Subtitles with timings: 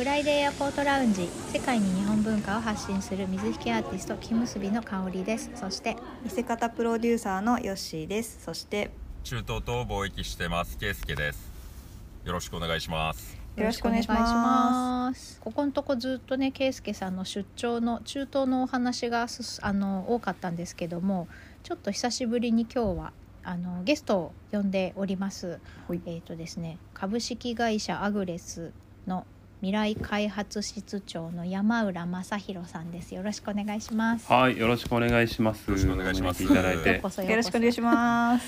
[0.00, 5.50] フライデーエアポートラウンジ世界に日本文化を発信する水引きアーティスト木結びの香りです。
[5.54, 8.42] そして見せ方プロデューサーのヨッシーです。
[8.42, 8.92] そして
[9.24, 11.50] 中東と貿易してますケイスケです。
[12.24, 13.36] よろしくお願いします。
[13.56, 15.38] よろしくお願いします。
[15.38, 21.28] ここのとこずっとね圭介さんの出張の中東のお話がすあの多かったんですけども
[21.62, 23.12] ちょっと久しぶりに今日は
[23.44, 25.60] あのゲストを呼んでおります。
[25.88, 26.00] はい。
[26.06, 28.72] えっ、とですね株式会社アグレス
[29.06, 29.26] の
[29.60, 33.14] 未来開発室長の山浦正弘さんです。
[33.14, 34.26] よろしくお願いします。
[34.32, 35.68] はい、よろしくお願いします。
[35.68, 37.10] よろしくお願いしますいただいてよろ
[37.42, 38.46] しくお願いします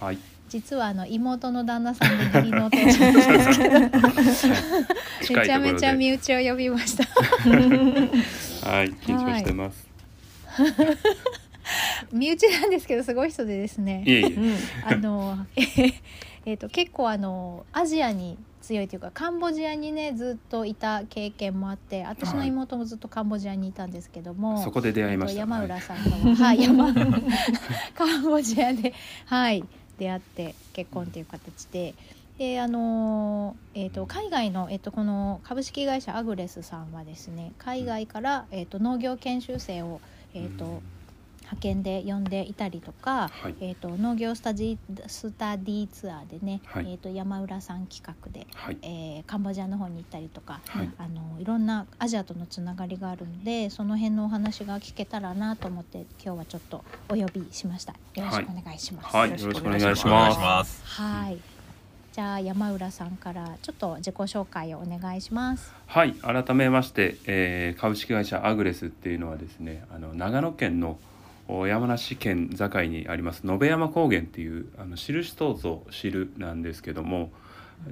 [0.00, 0.18] はい、
[0.48, 4.48] 実はあの妹の旦那さんで義理のお父さんです
[5.28, 7.04] けどめちゃめちゃ身内を呼びました。
[7.04, 9.86] はい、緊張してます。
[12.10, 14.02] 身内なんですけどすごい人でですね。
[14.04, 15.94] いえいえ、うんあのえー
[16.46, 25.40] えーと結構あのアジアに強いというかカンボジアにねずっといた経験もあって私の妹もずっとカンボジアにいたんですけども、そこで出会いました。
[25.40, 26.92] 山浦さんとは、 はい、山
[27.94, 28.92] カンボジアで、
[29.26, 29.64] はい、
[29.98, 31.94] 出会って結婚という形で。
[32.38, 40.00] であのーえー、と海外の、えー、とこの株式会社アグレスさんはですね海外から、えー、と農業研修生を、
[40.32, 40.80] えー、と
[41.50, 43.54] 派遣で呼んでいたりとか、はい。
[43.60, 46.86] えー、と農業スタジスタディツアーでね、はい。
[46.92, 50.90] えー、と山浦さん企画で、はい、えーカンボジアの方に行ったりとか、はい。
[50.98, 57.94] あのいろんなアジアとのつながりがあるのでその辺のお話が聞けたらなと思って今日はちょっとお呼びしました。
[58.14, 59.16] よろしくお願いします。
[59.16, 60.82] はい、よろしくお願いします。
[60.84, 61.38] はい。
[62.12, 65.72] じゃあ山浦さんからちょっと自己紹介をお願いします。
[65.86, 70.98] はい、改めまして、えー株式会社アグレスっていうのはですね、あの長野県のお
[71.66, 77.30] 山梨県境にあります延山高原っていうあの知る人ぞ知るなんですけども、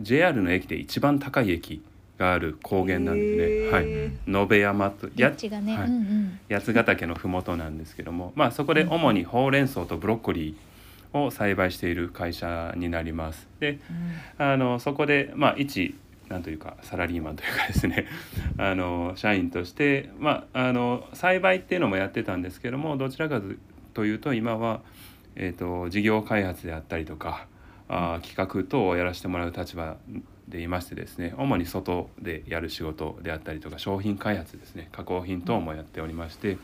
[0.01, 1.83] JR の駅で一番高い駅
[2.19, 3.71] がある高原なんですね。
[3.71, 5.89] はい、へ延山とリッチがね、はい。
[5.89, 6.41] うんうん。
[6.51, 13.49] 八ヶ岳の麓なんですけども、まあ、そこで主にほうれん草とブロッコリーを栽培している会社になります。
[13.61, 13.79] で
[14.37, 15.95] あのそこで、まあ、一
[16.29, 18.07] なんというかサラリーマンというかですね。
[18.59, 23.41] あの社員として、まあ、あの栽培っていうのもやってたんですけどもどちらか
[23.95, 24.81] というと今は、
[25.37, 27.47] えー、と事業開発であったりとか
[27.89, 29.97] あー企画等をやらせてもらう立場
[30.49, 36.59] でいましてですね主に外でやる仕事であったりとか商品開発ですね加工品等もやっておりまして、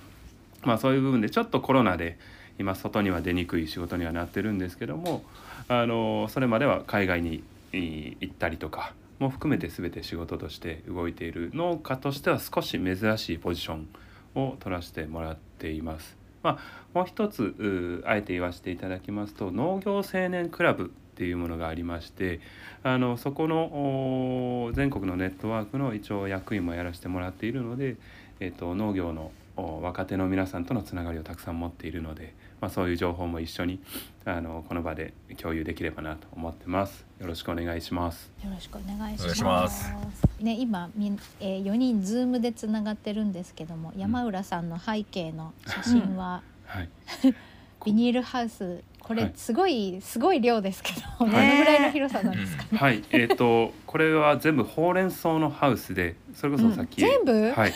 [0.63, 2.19] まあ、そういう部分でちょっとコロナで
[2.59, 5.25] 今外には出にくい仕事にはなってるんですけども
[5.69, 7.43] あのそれまでは海外に
[7.73, 13.89] えー行ったりとかも含めて全て仕事として動いている農家としては少し珍しいポジション
[14.35, 16.17] を取らせてもらっています。
[16.43, 16.59] まあ、
[16.93, 22.41] もう一つうあえて言わせていただきますと農業青年クラブっていうものがありまして
[22.83, 27.97] あのそこの全国のネットワークの一応役員もやらせてもらっているので、
[28.41, 33.79] えっと農業の若手の皆さんとのつながりをたくさん持っているので、まあ、そういう情報も一緒に
[34.25, 37.05] あのこの場で共有できればなと思ってます。
[37.21, 38.33] よろしくお願いします。
[38.43, 39.27] よろしくお願いします。
[39.27, 39.93] お願いします。
[40.41, 46.89] ね、今み、えー、4人ズームでつながってるんですけども、山浦さんの背景の写真は、はい、
[47.85, 49.33] ビニールハウスこれはい。
[49.37, 52.79] すごい、すごい量ですけど、どのぐねらいの広さなんですかね？
[52.79, 57.75] はい、えっ、とこれは全部ほうれん草のハウスでそれこそさっき、全部、はい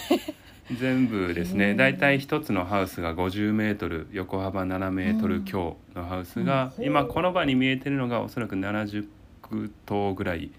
[0.77, 1.75] 全部ですね。
[1.75, 6.85] だいたい一つのハウスが50メートル横幅7メートル強のハウスが、うん。
[6.85, 9.07] 今この場に見えてるのがおそらく70
[9.87, 10.51] 棟ぐらい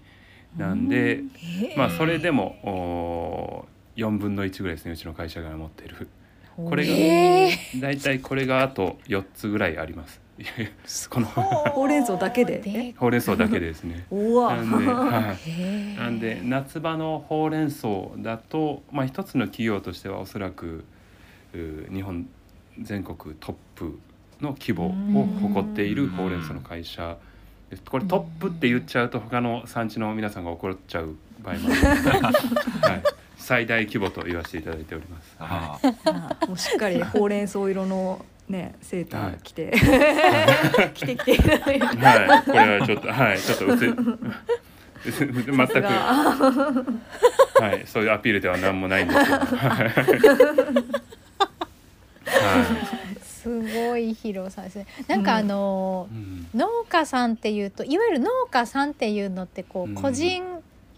[0.56, 1.30] なんで、うん。
[1.76, 3.66] まあそれでもお
[3.96, 6.08] 4分の1ぐらいですねうちの会社が持ってる。
[6.56, 7.58] これがえ。
[7.80, 10.20] だいたいこれがあと4つぐらいあります
[11.08, 11.88] このほう。
[11.88, 14.06] れん草だけででほうれん草だけでですね。
[14.10, 14.56] うわ。
[14.56, 15.96] なんで、はい。
[15.96, 20.84] なんで夏場のほうれん草だと、まあ、一つの企業としてはおそらく
[21.54, 22.28] う日本
[22.80, 23.98] 全国トップ
[24.40, 24.86] の規模
[25.20, 27.16] を誇っているほうれん草の会社
[27.68, 27.82] です。
[27.82, 32.02] これトップって言っちゃうと他の産地の皆さんが怒っちゃう場合もある。
[32.22, 33.02] ので、はい、
[33.36, 35.36] 最大規模と言わせていただいております。
[35.38, 35.78] は
[36.48, 39.72] もうしっかりほうれん草色のねセーター着て、
[40.94, 41.38] 着てきては
[41.72, 41.80] い、
[42.44, 43.38] これはちょっとはい。
[43.38, 43.94] ちょっと薄い
[45.06, 45.54] 全く。
[45.54, 46.74] は
[47.82, 49.36] い、そういうアピールでは何もないんですけど。
[49.36, 49.48] はい。
[49.88, 50.02] は
[53.22, 53.22] い。
[53.22, 53.48] す
[53.88, 54.86] ごい広さですね。
[55.08, 56.46] なんかあのーうん。
[56.54, 59.92] 農家さんっていうといわゆる農家さんっていうのってこうん。
[59.96, 60.42] う個人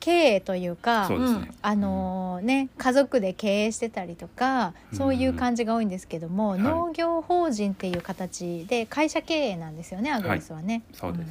[0.02, 1.52] 経営というか、そうですね。
[1.62, 6.58] あのーね家族で経営してたりとかそういう感じが多いんですけども、はい。
[6.58, 10.82] 農業法人っていう形で会社経営なんですよねアグレスはね。
[10.92, 11.28] そうです。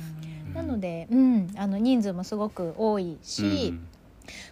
[0.56, 3.74] なので、うん、あの人数もすごく多いし、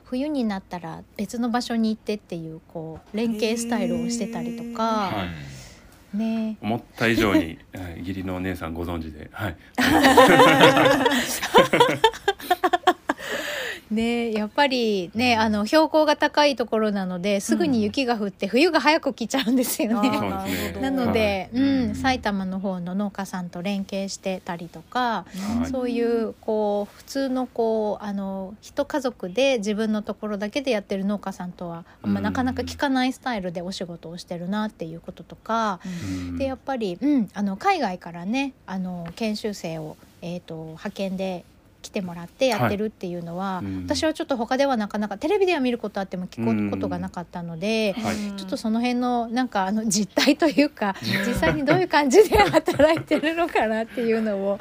[0.04, 5.28] 冬になったら別の場所に行ってっていうこう連携スタイルをしてたりとか、は
[6.14, 6.18] い。
[6.18, 6.58] ね。
[6.62, 9.56] 思った以上に はい義理のお姉さんご存知で、はい、
[14.00, 14.32] ね。
[14.32, 20.10] やっぱりねあの標高が高いところなのですぐに雪が降って冬が早く来ちゃうんですよね。
[20.82, 21.62] なので、はい。
[21.62, 21.96] うんうん。
[21.96, 25.26] 埼玉の方の農家さんと連携してたりとか、
[25.60, 25.70] はい。
[25.70, 36.38] そういうこう普通のこうあの一家族で自分のところだけでやってる農家さんとはあんまうんなかなか聞かないスタイルでお仕事をしてるなっていうこととか、うん。
[36.38, 41.46] でやっぱり、うん、あの海外からねあの研修生を、えー、と派遣で
[41.90, 47.94] 来てもらってやってるっていうのは、はいうん私はちょっと他ではなかなかテレビでは見ることあっても聞くことがなかったので。
[47.98, 50.96] はいちょっとその辺のなんかあの実態というか
[51.26, 54.60] 実際にどういう感じで働いてるのかなっていうのを。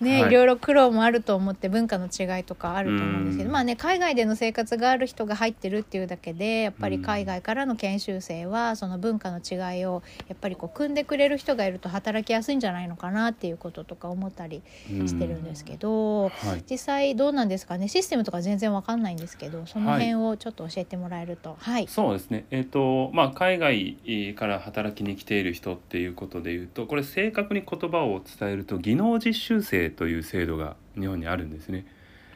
[0.00, 0.30] ね、はい。
[0.30, 3.52] いろいろ苦労もあると思って文化の違いとかあると思うんですけど、うん。
[3.52, 16.64] まあね海外での生活がある人が入ってるっていうだけでやっぱり海外からの研修生はその文化の違いをやっぱりこう組んでくれる人がいると働きやすいんじゃないのかなっていうこととか思ったりしてるんですけど、はい。
[16.70, 17.88] 実際どうなんですかね？
[17.88, 21.56] システムとか全然わかんないんですけどその辺をちょっと教えてもらえると。
[21.58, 23.98] はい、そうですね、えーとまあ、海外
[24.36, 31.86] から働きに来ている人っていうことでいうとこれ正確に言葉を伝えると技能実習生という制度が日本にあるんですね。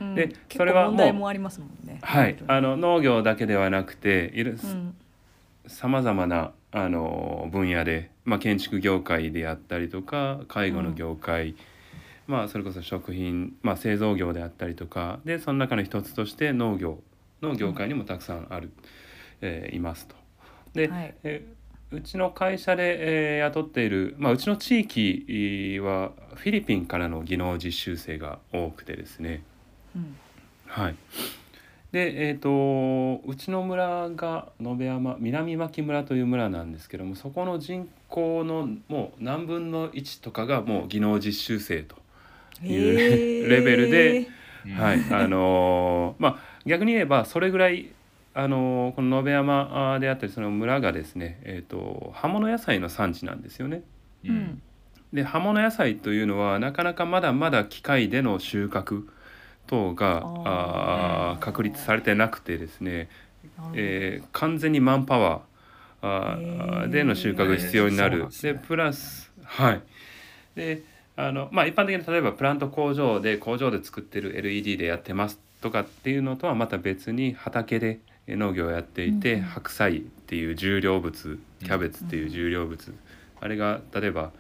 [0.01, 0.15] うん。
[0.15, 1.99] で結それはもう構問題もありますもんね。
[2.03, 4.95] はい、あの農業だけではなくていろうん。
[5.67, 11.55] さまざまなあの分野で、まあ、建築業界であったりとか介護の業界、
[12.27, 16.99] まあ、それこそ食品、まあ、製造業であったりとかでその中の一つとして農業
[17.43, 18.73] の業界にもたくさんある、
[19.41, 20.17] えーいますと。
[20.73, 21.15] で、はい。
[21.25, 21.45] え
[21.93, 29.43] うちの会社で、えー雇っている、まあ、うちの地域えーはフィリピンからの技能実習生が多くてですね。
[29.95, 30.17] うん
[30.67, 30.95] はい。
[31.93, 41.97] で、えっ、とうちの村が延山南牧村という村なんですけども、そこの人口のもう何分の1とかがもう技能実習生と
[42.65, 44.29] いうへーレベルで、
[44.65, 47.91] うんはい、あのーまあ逆に言えばそれぐらい
[48.35, 53.83] あのーこの延山あーであったりその村がですね、えっ、と葉物野菜の産地なんですよね。
[54.25, 54.35] ううん。
[54.35, 54.63] ん
[55.13, 59.07] で葉物野菜というのはなかなかまだまだ機械での収穫
[59.67, 63.09] 等があ確立されてなくてですね、
[63.75, 68.25] えー完全にマンパワーあでの収穫が必要になる。
[68.25, 68.55] んですね。
[68.55, 69.83] でプラスはい。
[70.55, 70.83] で
[71.17, 78.01] あのまあ一般的に例えばプラント工場で工場で作ってる LED でやってますとかっていうのとはまた別に畑で
[78.37, 79.45] 農業をやっていて、うんうん。
[79.47, 82.95] 白菜っていう重量物キャベツっていう重量物、
[83.41, 84.33] あれが例えば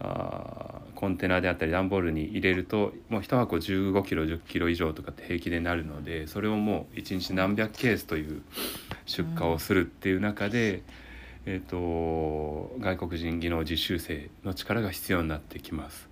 [0.00, 8.42] あーコンテナであったり段ボールに入れるともう1箱1 5キロ1 0キロ以上とかって平気でなるのでそれをもう1日何百ケースという
[9.06, 10.82] 出荷をするっていう中で、
[11.44, 16.08] えー、と外国人技能実習生の力が必要になってきます。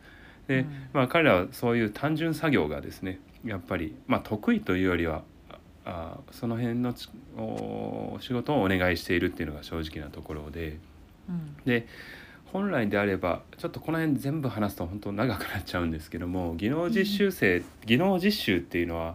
[0.49, 0.89] で、うん。
[0.93, 5.23] まあ、彼らはそういう単純作業がですねやっぱり、まあ、得意というよりは
[5.91, 10.79] あその辺の仕事をお願いしているっていうのが正直なところで。
[11.29, 11.57] うん。
[11.65, 11.87] で
[12.53, 19.15] 本来であればちょっとこの辺全部話すと本当長くなっちゃうんですけども技能実習生、技能実習っていうのは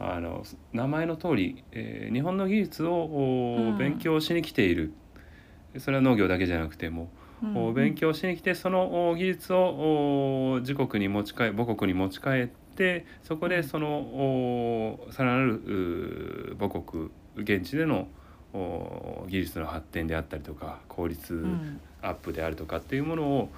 [0.00, 4.92] あの名前の通り、えー日本の技術を勉強しに来ている、
[5.78, 7.10] それは農業だけじゃなくても、
[7.42, 7.56] うん。
[7.56, 18.08] お勉強しに来てそのお技術をお自国に持ち帰母国に持ち帰ってそこでそのおさらなる母国現地での
[18.52, 21.80] お技術の発展であったりとか効率、うん。
[22.04, 23.50] アップであるとかっていうものを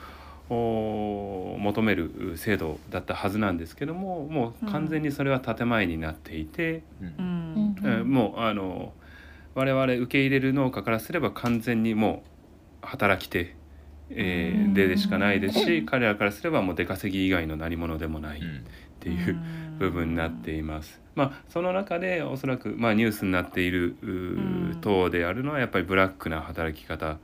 [0.48, 7.74] お求める制度だったはずなんですけどももう完全にそれは建前になっていて、うん。
[7.84, 8.08] ううん。
[8.08, 8.92] もうあの
[9.54, 12.22] 我々受け入れる農家からすれば完全にも
[12.82, 13.56] う働き手、
[14.10, 14.74] えーうん。
[14.74, 18.40] ででしかないですし彼らからすればもう出稼ぎ以外の何者でもない
[19.06, 19.36] っていう
[19.78, 21.00] 部分になっています。
[21.14, 23.96] まあ、その中でおそらく、まあ、ニュースになっている
[24.80, 27.18] 等であるのはやっぱりブラックな働き方、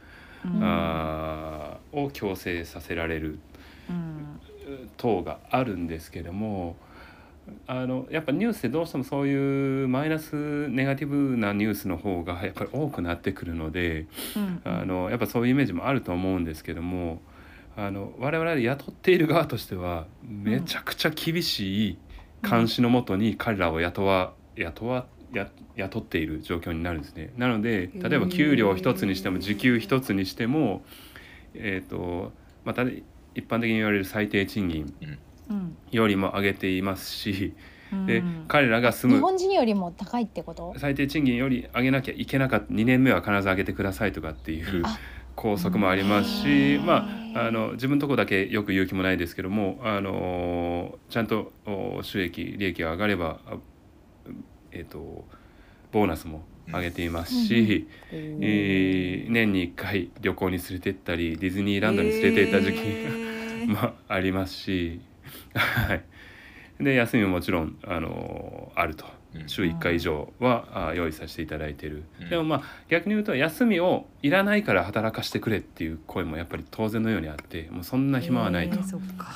[0.44, 0.60] うん。
[0.62, 3.38] あーを強制させられる
[3.90, 4.38] うん。
[4.96, 6.76] 等があるんですけども
[7.66, 14.60] あのやっぱニュースでどうしてもそういうマイナスネガティブなニュースの方がやっぱり多くなってくるのでうん。
[14.64, 17.20] あのやっぱそういうイメージもあると思うんですけども
[17.76, 21.98] あの我々雇っている側としてはめちゃくちゃ厳しい
[22.48, 27.32] 監視のもとに彼らを雇わ雇わや雇っている状況になるんですね。
[27.38, 30.84] なので例えば給料一つにしても時給一つにしても
[31.54, 32.32] えっ、と
[32.64, 32.82] また
[33.34, 34.94] 一般的に言われる最低賃金
[35.50, 35.76] うん。
[35.90, 37.54] よりも上げていますし
[38.06, 38.44] でうん。
[38.48, 40.74] 彼らが住む日本人よりも高いってこと？
[40.76, 44.98] 最低賃金より上げなきゃいけなかった2年目は必ず上げてくださいとかっていうあ
[45.36, 46.86] 校則もありますし、うん。
[46.86, 53.56] まあ、あの自分のとこだけよく言う気もないですけどもあのちゃんとお収益利益が上がれば、あ
[54.70, 55.24] えー、と
[55.92, 63.32] ボーナスも上げていますし、えー年に1回旅行に連れてったりディズニーランドに連れて行った時期へー。
[63.66, 65.00] もありますし、
[65.54, 66.04] はい、
[66.80, 69.06] で休みももちろんあのあると。
[69.06, 72.28] うん週1回以上はあ用意させていただいてる、うん。
[72.28, 78.78] でもまあ逆に言うと休みをいらないから働かしてくれっていう声もやっぱり当然のようにあってもうそんな暇はないと、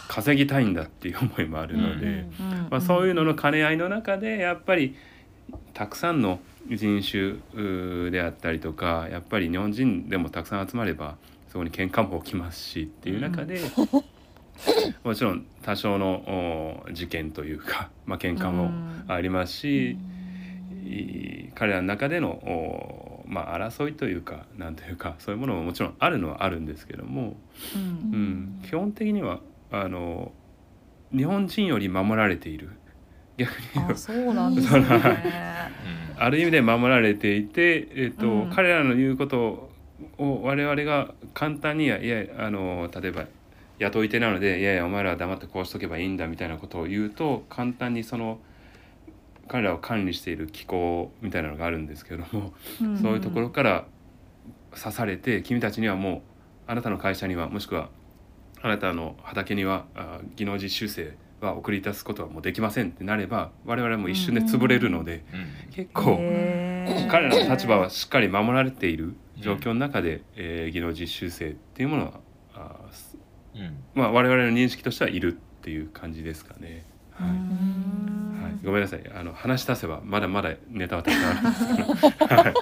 [0.09, 4.97] 稼ぎたいんだっていう思いもあるので、うんうんまあ、そういうのの兼ね合いの中でやっぱり
[5.75, 11.17] たくさんの人種であったりとかやっぱり日本人でもたくさん集まれば
[11.49, 13.61] そこに喧嘩も起きますしっていう中で、
[15.05, 18.71] もちろん多少のお事件というか、 まあ喧嘩も
[19.09, 19.99] ありますし、
[20.85, 27.37] い彼らの中でのお、まあ、争いというかなんというかそういうものももちろんあるのはあるんですけども、
[27.75, 27.83] うん。
[27.83, 30.33] うん、基本的にはあの
[31.15, 32.71] 日本人より守られている。
[33.37, 34.81] 逆に言うあそうなんですね。
[36.17, 36.23] うん。
[36.23, 38.51] ある意味で守られていて、えっとうん。
[38.51, 39.71] 彼らの言うこと
[40.19, 43.27] を我々が簡単にはいやあの例えば
[43.79, 48.41] 雇い手なので「いやいやお前らは黙ってこうしとけばいいんだ」みたいなことを言うと簡単にその
[49.49, 52.53] 彼らを管理している機構みたいなのがあるんですけれども、
[52.89, 53.87] んそういうところから
[54.77, 56.21] 刺されて君たちにはもう
[56.67, 57.89] あなたの会社にはもしくは
[58.61, 66.17] あなたの畑にはあ技能実習生は送り出すことはもうできませんってなれば我々も一瞬で潰れるので、うん結構。
[67.11, 72.26] 彼らの立場はしっかり守られている状況の中で、えー技能実習生っていうものはあーす
[73.57, 73.77] うん。
[73.95, 76.85] まあ、我々の認識としてはいるっていう感じですかね。
[77.13, 77.31] はい。
[77.31, 79.03] うんはい、ごめんなさい。
[79.15, 82.55] あの話し出せばまだまだネタはたくさんあるんですけど、 はい、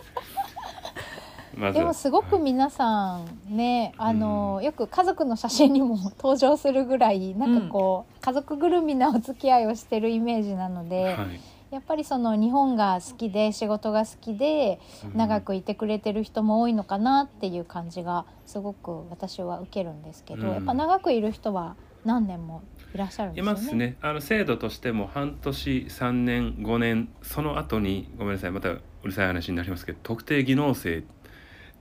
[1.56, 1.84] まずは。
[1.84, 14.78] でもすごく皆さんね、あのよく家族の写真にも登場するぐらいなんかこう、家族ぐるみなお付き合いをしてるイメージなので、はいやっぱりその日本が好きで仕事が好きで
[15.12, 20.54] 長くいてくれてる人も多いのかなっていう感じがすごく私は受けるんですけど、うん。
[20.54, 22.62] やっぱ長くいる人は何年も
[22.94, 23.60] いらっしゃるんでいすよね。
[23.60, 23.96] ますね。
[24.02, 31.02] あの制度としても半年3年5年その後にごめんなさいまたうるさい話になりますけど特定技能生っ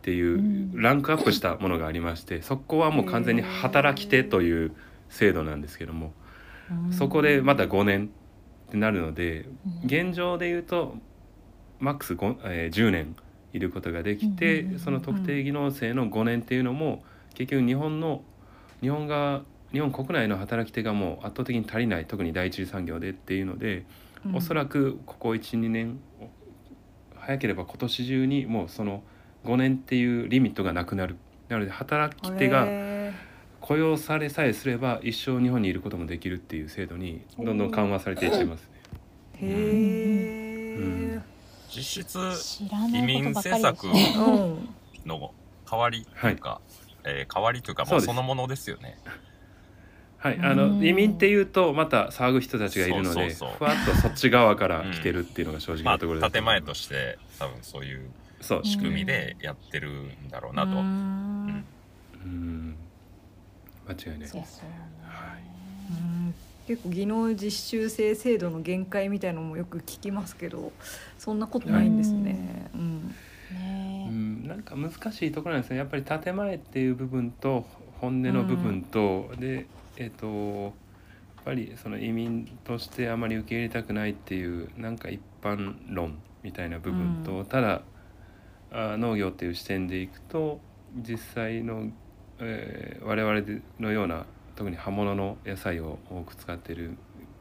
[0.02, 0.82] ていううん。
[0.82, 4.72] ランクアップしたものがありましてそこはもう完全に働き手という
[5.10, 6.14] 制度なんですけども
[6.90, 8.10] そこでまた5年
[8.74, 9.46] ってなるので
[9.84, 9.86] うん。
[9.86, 10.96] 現状で言うと
[11.80, 13.16] マックス5、えー10年
[13.54, 14.72] いることができうんうんうんうん。
[14.74, 17.04] てその特定技能生の5年っていうのも
[17.36, 18.24] 結局日本の
[18.82, 23.86] 日本が日本国内の働き手がもう圧倒的に足りない特に第一次産業でっていうので、
[24.34, 26.00] おそらくここ12年
[27.16, 29.04] 早ければ今年中にもうその
[29.46, 31.18] 5年っていうリミットがなくなる。
[31.50, 33.03] なので働き手がへ
[33.64, 38.68] 雇用されさえすれば一生日本にいることもできるっていう制度にどんどん緩和されていってますね。
[39.42, 39.48] ー。
[39.48, 41.22] へー
[41.70, 43.86] 実質知らない移民政策
[45.06, 45.32] の
[45.66, 46.60] 代わりというか、
[47.06, 48.98] えー代わりというかもうそのものですよね。
[50.18, 50.80] はい、あうん。
[50.80, 53.58] の移民っていうとまた騒ぐ人たちがいるのでそうそうそう。
[53.60, 58.10] ふわっとそっち側から来てるっていうのが正直まあなところです、建前として多分そういう
[58.42, 60.72] そう仕組みでやってるんだろうなと。
[60.72, 61.66] ううんん。
[62.26, 62.76] うん
[63.88, 64.20] 間違いない。
[64.20, 64.76] ですですよね。
[65.92, 65.94] う
[66.30, 66.34] ん。
[66.68, 70.72] 結構技能実習生制度の限界みたいのもよく聞きますけど
[71.18, 72.70] そんなことないんですね。
[72.74, 73.16] うん。
[73.52, 74.10] うね。
[74.10, 75.78] ん、なんか難しいところなんですね。
[75.78, 77.66] やっぱり建前っていう部分と
[78.00, 79.66] 本音の部分と、で
[79.98, 80.74] えっ、とやっ
[81.46, 87.82] ぱりその移民としてあまり受け入れたくないっていうなんか一般論みたいな部分と、うただ
[88.72, 90.60] あ農業っていう視点でいくと
[90.96, 91.92] 実際の、
[92.40, 94.26] えー我々のような
[94.56, 96.96] 特に葉物の野菜を多く使っている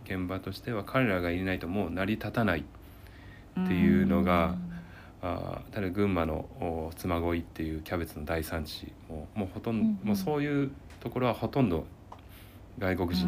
[0.04, 2.64] 現場としては彼らがいないともう成り立たない。
[3.60, 4.54] っていうのが、
[5.20, 8.90] あー例えば群馬のお妻恋っていうキャベツの大産地。
[9.10, 10.08] ももうほとんど、うんうん。
[10.08, 10.70] もうそういう
[11.00, 11.84] ところはほとんど
[12.78, 13.26] 外国人、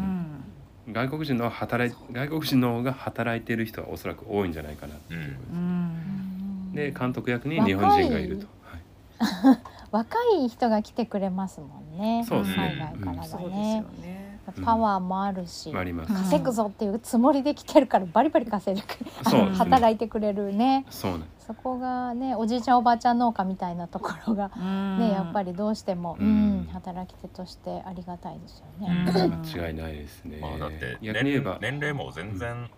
[0.87, 0.93] うん。
[0.93, 5.19] 外国人の働い外国人の方が働いてる人はおそらく多いんじゃないかなっていう。
[5.19, 6.73] ところうです、ん。
[6.73, 9.59] で監督役に日本人がいると、はい、
[9.95, 12.25] 若い人が来てくれますもんね。
[12.27, 12.75] そうですね。
[12.79, 13.83] 海外からそうですよがね。
[14.01, 14.39] ね。
[14.63, 16.05] パワーもあるし、うん。
[16.05, 19.55] 稼ぐぞっていうつもりで来てるからバリバリ稼いでうですね。
[19.55, 20.85] 働いてくれるね。
[20.89, 24.49] そこがね、おじいちゃんおばあちゃん農家みたいなところが
[24.97, 28.89] ね、やっぱりりどうしても、ううんん、働き手としてありがたいですようね。
[28.89, 29.05] ん。
[29.05, 31.57] 間違いないですね、まあだって逆に言えば。
[31.61, 32.69] 年年齢も全然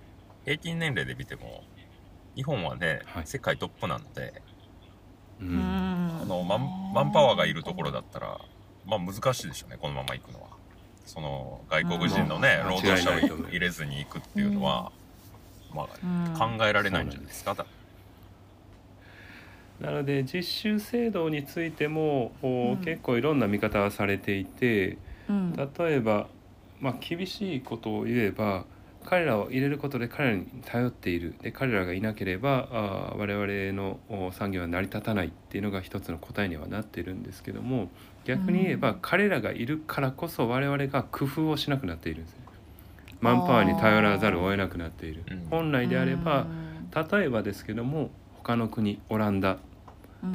[0.43, 1.63] 平均年齢で見ても
[2.35, 3.27] 日本はね、はい。
[3.27, 4.41] 世界トップなので
[5.41, 6.19] ううん。
[6.21, 8.39] あのマンマンパワーがいるところだったら
[8.85, 10.47] まあ難しいでしょうねこのまま行くのは。
[11.05, 14.91] その外国人のね、うん労働者を入れずに行くっていうのは、
[15.73, 16.33] まうん。
[16.35, 17.55] あ考えられないんじゃないですか、
[19.79, 22.77] なので実習制度についても、おうん。
[22.83, 24.97] 結構いろんな見方はされていて
[25.29, 25.53] うん。
[25.55, 26.27] 例えば、
[26.81, 28.65] まあ、厳しいことを言えば
[29.09, 31.33] 彼らを入れることで彼らに頼っている。
[31.41, 37.87] で彼らがいなければあー我々のお産業は成り立たないっていうのが一つの答えにはなってるんですけども
[38.25, 38.99] 逆に言えば、うん。
[39.01, 42.39] 彼らがいるからこそ我々が工夫をしなくなっているんですね。
[43.21, 45.23] マンパワーに頼らざるを得なくなっている。
[45.31, 45.47] うん。
[45.49, 47.17] 本来であればうん。
[47.19, 49.57] 例えばですけども他の国オランダ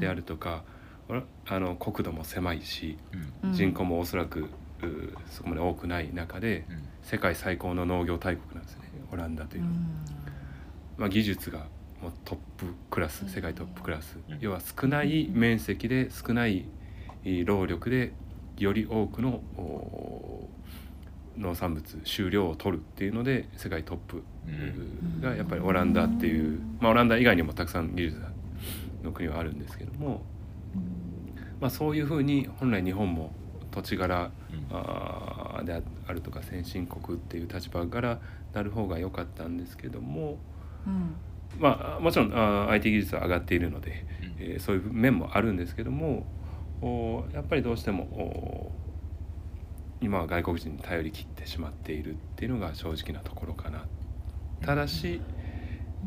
[0.01, 0.65] であるとか、
[1.11, 2.97] おらあの国土も狭いし
[3.43, 3.51] うん。
[3.51, 4.49] うん人口もおそらく、う
[5.27, 6.83] そこまで多くない中でうん。
[7.03, 8.85] 世界最高の農業大国なんですね。
[9.13, 9.75] オランダというのは、
[10.99, 11.67] まあ、技術が
[12.01, 14.39] もうトップクラス世界トップクラス、うん。
[14.41, 16.67] 要は少ない面積で少ない
[17.25, 18.13] えー労力で
[18.59, 20.49] より多くのお
[21.39, 25.21] 農産物収量を取るっていうので世界トップうん。
[25.21, 28.21] がやっぱりオランダっていう、まあ、オランダ以外にもたくさん技術
[29.03, 30.23] の国はあるんですけども、
[31.61, 33.33] まあ、そういうふうに本来日本も
[33.73, 34.77] 土地柄うん。
[34.77, 38.21] あーであるとか先進国っていう立場から
[38.53, 40.39] なる方が良かったんですけども、
[40.87, 41.15] うん。
[41.59, 44.35] まあ、もちろんあー IT 技術は上がっているので、うん。
[44.39, 46.27] えーそういう面もあるんですけども
[46.81, 48.73] おやっぱりどうしてもお
[50.01, 53.87] 今は外国人に頼り切ってしまっているっていうのが正直なところかな。
[54.61, 55.21] ただし、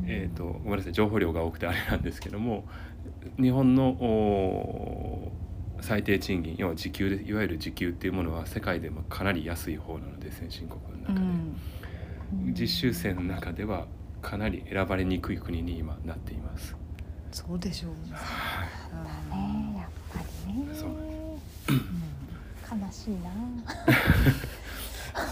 [0.06, 2.66] えー、とごめんなさい情報量が多くてあれなんですけども
[3.40, 5.15] 日本のお
[5.82, 13.86] 最低賃金要は時給でいわゆる時給っていうものは世界でもかなり安い方なので先進国の中で、実習生の中では
[14.22, 16.76] かなり選ばれにくい国に今なっています。
[17.32, 17.98] そうでしょうね
[19.36, 23.30] ねやっぱりねそううん悲しいな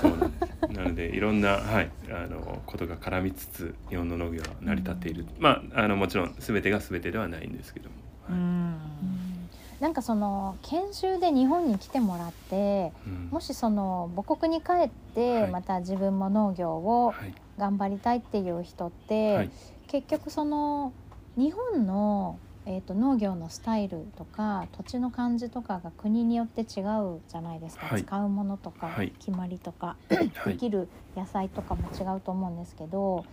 [0.01, 0.73] そうなんです。
[0.73, 7.73] なのでいろんな、はい、あのことが絡みつつ日本の農業は成り立っている、まああのもちろん全てが全てではないんです。
[7.73, 7.95] けども、
[8.27, 9.12] はいうん
[9.79, 13.29] なんかその研修で日本に来てもらってうん。
[13.31, 15.51] もしその母国に帰ってはい。
[15.51, 17.33] また自分も農業をはい。
[17.57, 19.51] 頑張りたいっていう人って、はい。
[19.87, 20.91] 結局その
[21.37, 28.03] 日本の、えー、と農業のスタイルとか土地の感じとかが国によって違うじゃないですか、はい。
[28.03, 29.13] 使うものとか、はい。
[29.19, 30.53] 決まりとか、はい。
[30.53, 33.25] できる野菜とかも違うと思うんですけど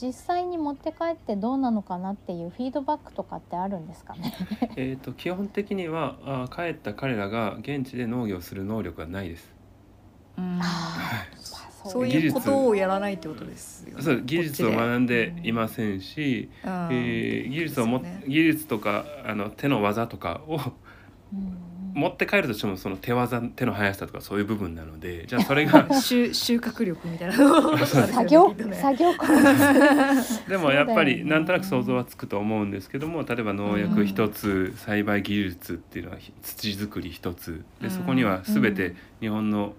[0.00, 4.34] 実際に持って帰ってどうなのかなっていうフィードバックとかってあるんですかね？
[4.76, 9.52] えー、と基本的にはあ帰った彼らが現地で農業する能力はないです。
[10.38, 10.58] うん。
[10.62, 11.26] あ
[11.84, 14.02] そういうことをやらないってことですよね。
[14.02, 16.70] そう技術を学んでいませんし、うん。
[16.90, 20.60] えー技術をも、技術とかあの手の技とかを
[21.32, 21.69] うん
[22.00, 29.12] 持って帰るとしてもその手技手の速さとかそういう部分なので じゃあそれが 収収穫力みたいなの 作業作業
[30.48, 37.50] でもやっぱりなんとなく想像はつくと思うんですけども例えば農薬一つ、栽培技術っていうのはひ土作り一つ。
[37.50, 39.74] うんでそこには全て日本の、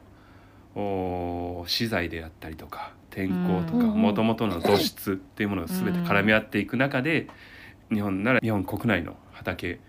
[0.75, 7.27] お資材であったりとか天候とかうんもともとの土質っていうものが全て絡み合っていく中で
[7.91, 9.79] 日本なら日本国内の畑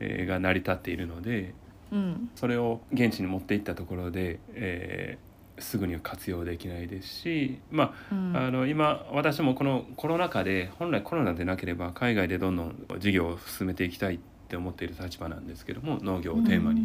[0.00, 1.54] えーが成り立っているので
[1.92, 2.30] うん。
[2.34, 8.36] それを現地に持っていったところで、えーすぐには活用できないですしまあうん。
[8.36, 16.82] あの今私もこのコロナ禍で本来コロナでなければ海外でどんどん事業を進めていきたいって思っている立場なんですけども農業をテーマに。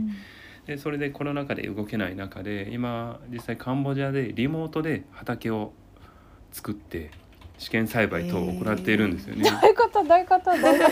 [0.67, 5.71] でそれでコロナ禍で動けない中で今実際カンボジアでリモートで畑を
[6.51, 7.09] 作って
[7.57, 9.49] 試験栽培等を行っているんですよね。
[9.49, 10.03] どういうこと？
[10.03, 10.45] どういうこと？
[10.45, 10.91] どういうこ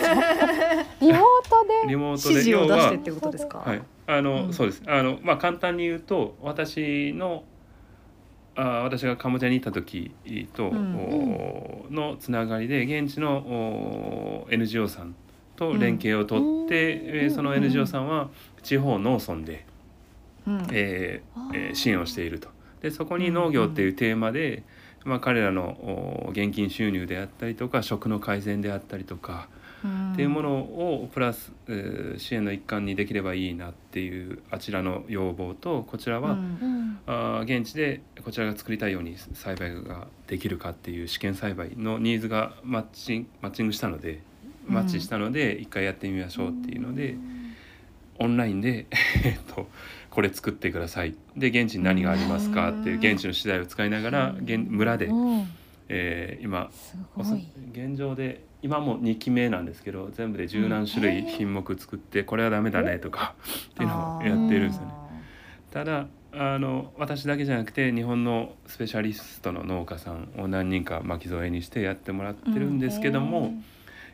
[1.06, 1.88] リモートで？
[1.90, 3.58] リモート指示を出してってことですか？
[3.58, 4.52] はい、あの、うん。
[4.52, 4.82] そうです。
[4.86, 7.44] あのまあ簡単に言うと私の
[8.54, 10.14] あ私がカンボジアに行った時
[10.54, 10.96] と、うん。
[10.96, 15.14] おのつながりで現地のお NGO さん
[15.56, 18.30] と連携を取って、うんえーその NGO さんは
[18.62, 19.66] 地方農村で、
[20.46, 20.66] うん。
[20.72, 22.48] えー支援をしていると。
[22.82, 24.62] でそこに農業っていうテーマで、
[25.04, 29.48] まあ、彼らのお現金収入であったりとか食の改善であったりとか、
[30.12, 36.38] っていうものをプラス、えー支援の一環にできればいいなっていうあちらの要望とこちらは、うん。
[36.38, 44.22] うんあー現地でこちらが作りたいように栽培ができるかっていう試験栽培のニーズがマッチンマッチングしたので
[44.66, 47.16] マッチしたので一回やってみましょうっていうので、
[48.18, 48.86] オンラインで
[49.54, 49.68] と
[50.10, 51.14] これ作ってください。
[51.36, 55.46] で現地に何がありますかっていう現地の資材を使いながら現村でうん。
[55.88, 56.68] えー今
[57.72, 63.34] 現状で今も2期目なんですけど全部で十何種類品目作ってこれはダメだねとか
[63.70, 64.92] っていうのをやってるんですよね。
[65.72, 73.54] ただあの私だけじゃなくて日本のスペシャリストの農家さんを何人か巻き添えにしてやってもらってるんですけども、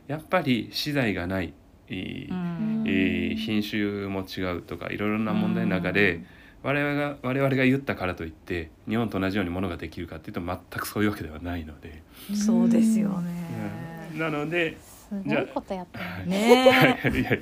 [0.06, 1.52] やっぱり資材がない、
[1.88, 6.24] えー品種も違うとかいろいろな問題の中で、
[6.62, 12.02] 我々が我々が言ったからといって日本と同じようにものができるかっていうと全くそういうわけではないので、
[12.34, 13.91] そうですよね。
[14.14, 16.98] なので、すごいことやってるね。
[17.20, 17.22] い。
[17.22, 17.38] や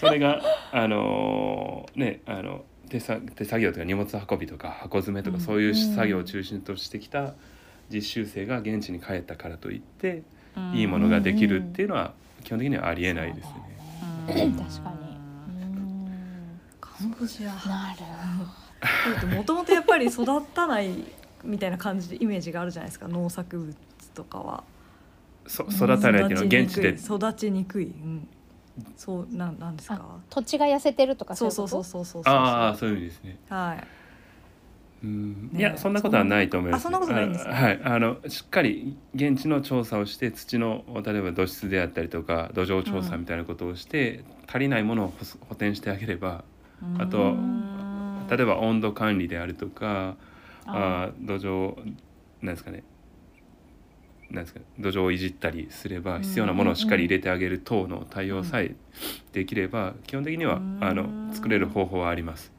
[0.00, 0.40] それが
[0.72, 5.42] あのーねあの手さ手作業とか荷物運びとか箱詰めとか、うん。
[5.42, 7.34] そういう作業を中心としてきた
[7.90, 10.22] 実習生が現地に帰ったからといって、
[10.56, 10.76] え。
[10.76, 12.12] いいものができるっていうのは
[12.44, 13.48] 基本的にはありえないです
[14.26, 14.34] ね。
[14.34, 14.42] ね。
[14.44, 14.52] うん。
[14.54, 14.96] 確かに。
[15.64, 16.60] うん。
[16.80, 17.48] カンボジア。
[17.68, 17.94] な
[19.20, 19.26] る。
[19.36, 20.90] もともとやっぱり育たない
[21.44, 23.74] みたいな感じでイメージがあるじゃないですか農作物
[24.14, 24.64] とかは。
[25.46, 27.86] そ育たないっていうのは現地で育ちにくい。
[27.86, 28.28] うん。
[28.96, 30.00] そうなんなんですか？
[30.30, 32.34] 土地が痩せてるとかそうそうそうそうそうそう。
[32.34, 33.38] ああそういう意味ですね。
[33.48, 33.86] はい。
[35.04, 36.92] うんねいやそんなことはないと思います、は
[37.70, 46.44] いあのしっかり現地の調査をして土の例えば土質であったりとか土壌調査みたいなことをして、足りないものを補補填してあげれば
[46.98, 50.14] あとうん例えば温度管理であるとか
[50.66, 51.94] ああー土壌
[52.40, 52.84] なんですかね
[54.32, 58.74] なんですか土壌をいじったりすればうん必要なものをしっかり入れてあげる等の対応さえ
[59.32, 60.78] できれば基本的にはうん。
[60.80, 62.52] あの作れる方法はあります。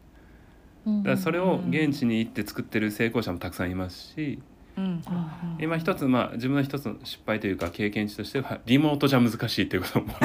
[0.86, 4.40] うんだからそれを現地に行って作ってる成功者もたくさんいますし
[4.78, 5.02] うん。
[5.06, 10.14] あ今一つまあ自分の一つの失敗というか経験値としてはリモートじゃ難しいということも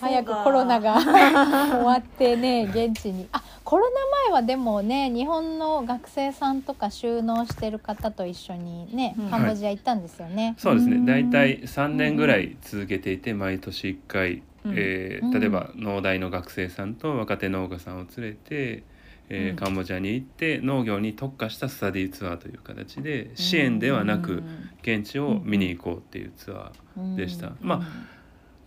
[0.00, 3.28] 早くコロナが終わってね現地に。
[3.32, 3.96] あコロナ
[4.30, 9.28] 前はでもね日本の学生さんとか収納してる方と一緒にねうん。
[9.28, 11.04] カンボジア行ったんですよね、そうですん。
[11.04, 18.84] ね大体3年ぐらい続けていて毎年1回、えー例えば農大の学生さんと若手農家さんを連れて、
[19.28, 19.56] えーうん。
[19.56, 24.44] カンボジアに行って農業に特化したスタディツアーという形で支援ではなく
[24.80, 27.52] 現地を見に行こうっていうツアーでした。
[27.60, 28.18] まあ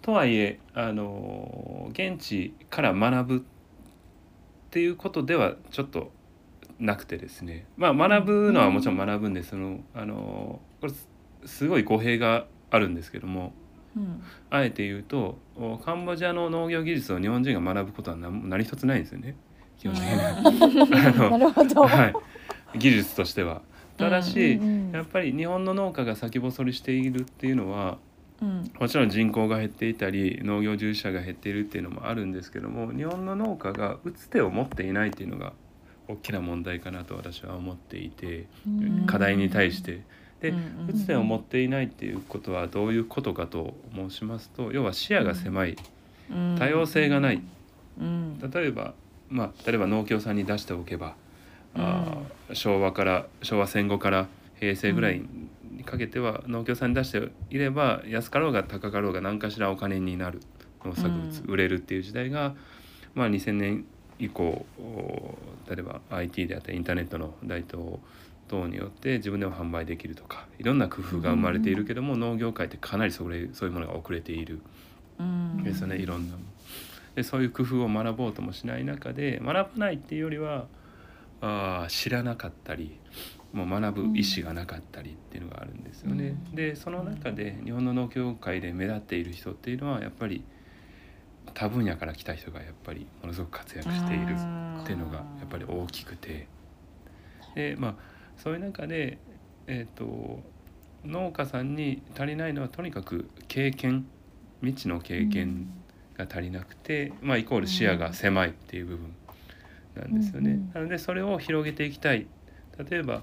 [0.03, 3.45] とはいえあの現地から学ぶ
[4.71, 6.13] っていうことではちょっと
[6.79, 7.65] なくてですね。
[7.75, 11.09] まあ学ぶのはもちろん学ぶんですそのあのこれす
[11.45, 13.51] すごい語弊があるんですけども
[13.97, 14.23] うん。
[14.49, 19.35] あえて言うとおカンボジアの農業技術を日本人が学ぶことは何何一つないんですよね。
[19.77, 20.09] 基本的に。
[20.09, 20.29] は。
[20.37, 22.13] あのなるほど、はい、
[22.79, 23.63] 技術としては。
[23.97, 24.91] ただし、うんうん。
[24.93, 27.97] やっぱり日本の農家が先細りしているっていうのは
[28.41, 28.71] うん。
[28.79, 35.53] もちろん人口が減っていたり農業従事者が減っているっていうのもあるんですけども日本の農家が打つ手を持っていないっていうのが
[36.07, 39.05] 大きな問題かなと私は思っていてうん。
[39.05, 40.01] 課題に対して。
[40.41, 45.77] でうん打つ手を持っていないっていうことはどういうことかと申しますと要は視野が狭い。
[46.31, 46.55] うん。
[46.57, 47.41] 多様性がない。
[47.99, 48.39] うん。
[48.39, 48.95] 例えば
[49.29, 51.15] まあ例えば農協さんに出しておけば、
[51.75, 54.27] あー昭和から昭和戦後から
[54.59, 55.21] 平成ぐらい
[55.81, 60.39] にかけては農協さんに出していれば安かろうが高かろうが何かしらお金になる
[60.85, 61.51] 農作物、うん。
[61.51, 62.55] 売れるっていう時代が、
[63.13, 63.85] まあ、2000年
[64.19, 65.37] 以降お
[65.69, 67.99] 例えば IT であったりインターネットの台頭
[68.47, 74.61] 等によって自分でも販売できるとかいろんな工夫が生まれているけども、農業界ってかなりそれそういうものが遅れている。
[75.19, 75.63] うん。
[75.63, 76.37] ですよねいろんな
[77.15, 80.67] でそういう工夫を学ぼうともしない中で学ばないっていうよりは
[81.41, 82.99] あー知らなかったり
[83.53, 86.35] もう学ぶ意思がなかったりっていうのがあるんですよね。
[86.49, 86.55] うん。
[86.55, 90.43] でその中で日本の農協界で目立っている人っていうのはやっぱり
[91.53, 96.47] 多分野から来た人がやっぱりものすごく活躍しているっていうのがやっぱり大きくて。
[97.55, 97.95] でまあ
[98.37, 99.17] そういう中で
[99.67, 100.39] えっ、と
[101.05, 104.05] 農家さんに足りないのはとにかく経験
[104.61, 105.67] 未知の経験
[106.17, 109.13] が足りなくて、まあイコール視野が狭いっていう部分
[109.95, 110.51] なんですよね。
[110.51, 112.27] うんうんなのでそれを広げていきたい
[112.89, 113.21] 例えば、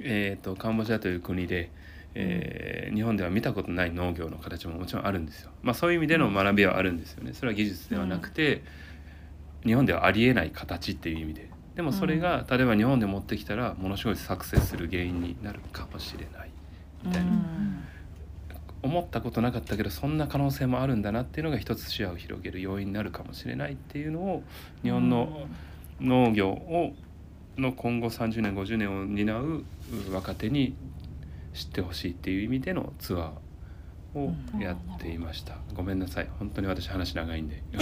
[0.00, 1.70] えー、とカンボジアという国で、
[2.14, 5.50] えー日本では見たことない農業の形ももちろんあるんですよ。
[5.62, 7.32] まあ、そういう意味での学びはあるんですよね。
[7.34, 8.62] それは技術ではなくて、
[9.64, 11.50] 日本ではありえない形っていう意味で。
[11.74, 16.50] でもそれが、例えば日本で持ってきたらものすごいサクセスする原因になるかもしれない
[17.04, 17.30] みたいな、
[18.84, 24.42] 思ったことなかったけどそんな可能性もあるんだなっていうのが一つ視野を広げる要因になるかもしれないっていうのを
[24.82, 25.46] 日本の
[26.00, 26.92] 農業を
[27.56, 29.64] の今後30年50年を担う
[30.12, 30.74] 若手に
[31.54, 35.56] 知ってほしいっていう意味でのツアーをやっていました。
[35.72, 36.28] ごめんなさい。
[36.38, 37.62] 本当に私話長いんで。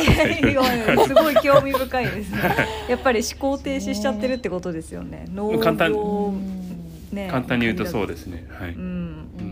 [1.06, 2.38] すごい興味深いですね
[2.88, 6.62] やっぱり思考停止しちゃってるってことですよね農簡単業うん
[7.12, 8.46] ね簡単に言うとそうですね。
[8.50, 8.74] はい。
[8.74, 8.80] うん
[9.38, 9.51] うん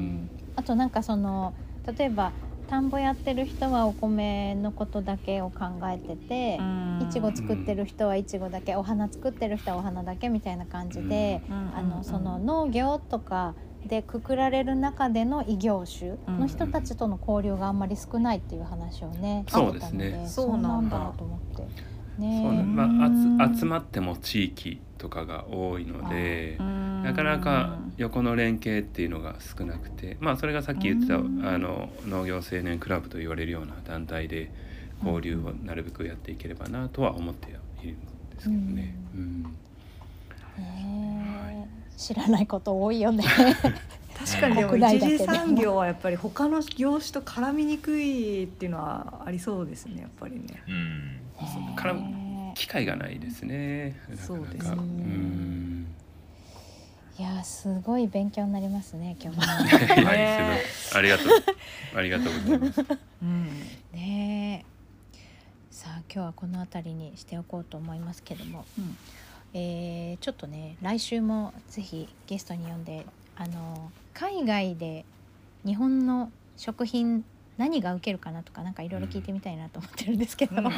[0.61, 1.55] あとなんかその
[1.97, 2.33] 例えば
[2.69, 6.61] 田んぼやってる人はお米のことだけを考えてて、
[7.03, 20.27] いちご作ってる人はいちごだけ、お花作ってる人はお花だけみたいな感じで、あのその農業とかでくくられる中での異業種の人たちとの交流があんまり少ないっていう話をね、そうですね。
[20.29, 20.97] そうなんだ。
[20.97, 21.57] だと思って。
[21.57, 22.63] そうね。
[22.63, 26.57] まあうん集集まっても地域とかが多いので。
[26.59, 31.63] ななかなか横の連携っていうのが少なくてまあそれがさっき言ってたあうん。
[31.63, 34.51] の農業青年クラブと言われるような団体で
[35.05, 37.53] 交流をなるべくやっていければなとは思ってい
[37.89, 38.95] るんですけどね。
[39.15, 39.43] うん。
[40.59, 43.25] ね知らないこと多いよね。
[44.19, 50.63] 確かにでも一次産業はやっぱり他の業種と絡みにくいっていうのはありそうですねやっぱりね。
[50.69, 50.71] う
[51.73, 51.75] ん。
[51.75, 53.97] からね機会がないですね。
[54.09, 54.23] なかなか。
[54.25, 54.77] そうですね。
[54.77, 55.60] うん
[57.21, 59.43] いやすごい勉強になりますね 今日も。
[59.43, 61.29] はい、すいませんありがとう。
[61.95, 62.85] ありがとうございます。
[63.23, 63.45] うん。
[63.93, 65.21] ねえ。
[65.71, 68.97] さあ今日はこの辺りにしておこうと思いますけども、うん。
[69.53, 73.05] えーちょっとね来週もぜひゲストに呼んで
[73.37, 75.05] あの海外で
[75.67, 77.23] 日本の食品
[77.59, 80.73] 何が受けるかなとかなんかいろいろ聞いてみたいなと思ってるんですけど、うん。